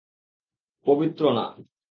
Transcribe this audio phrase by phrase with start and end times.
[0.85, 1.45] পবিত্রা, না!